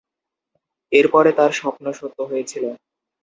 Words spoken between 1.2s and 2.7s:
তার স্বপ্ন সত্য হয়েছিল।